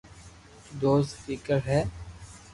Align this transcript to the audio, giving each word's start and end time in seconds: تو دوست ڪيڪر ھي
تو 0.63 0.71
دوست 0.81 1.11
ڪيڪر 1.25 1.59
ھي 1.69 1.79